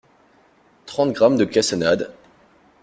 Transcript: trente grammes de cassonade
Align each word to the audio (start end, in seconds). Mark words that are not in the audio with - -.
trente 0.87 1.11
grammes 1.13 1.37
de 1.37 1.45
cassonade 1.45 2.11